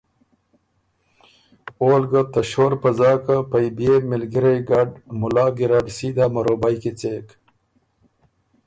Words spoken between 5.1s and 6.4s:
مُلا ګیرډ سیدها